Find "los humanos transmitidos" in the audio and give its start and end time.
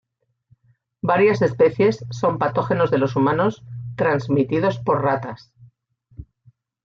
2.97-4.79